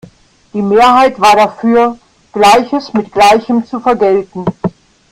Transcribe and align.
Die 0.51 0.63
Mehrheit 0.63 1.19
war 1.21 1.35
dafür, 1.35 1.99
Gleiches 2.33 2.91
mit 2.91 3.11
Gleichem 3.11 3.67
zu 3.67 3.79
vergelten. 3.79 4.45